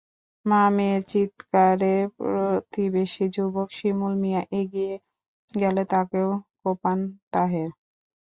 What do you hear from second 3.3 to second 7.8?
যুবক শিমুল মিয়া এগিয়ে গেলে তাঁকেও কোপান তাহের।